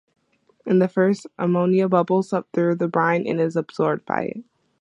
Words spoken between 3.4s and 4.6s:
absorbed by it.